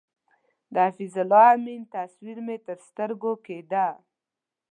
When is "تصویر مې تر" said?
1.95-2.77